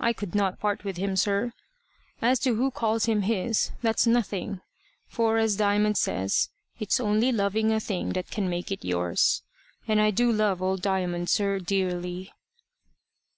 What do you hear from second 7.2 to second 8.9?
loving a thing that can make it